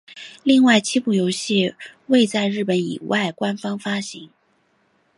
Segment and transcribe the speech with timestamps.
[0.41, 1.75] 另外七部游戏
[2.07, 4.31] 未在日本以外官方发行。